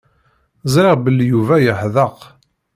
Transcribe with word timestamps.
Ẓriɣ 0.73 0.95
belli 1.03 1.25
Yuba 1.31 1.55
yeḥdeq. 1.65 2.17